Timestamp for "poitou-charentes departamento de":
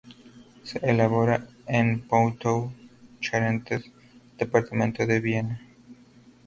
2.09-5.17